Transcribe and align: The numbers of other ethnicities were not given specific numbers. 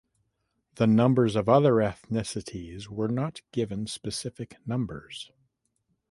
The 0.77 0.87
numbers 0.87 1.35
of 1.35 1.47
other 1.47 1.73
ethnicities 1.73 2.87
were 2.87 3.07
not 3.07 3.41
given 3.51 3.85
specific 3.85 4.55
numbers. 4.65 5.29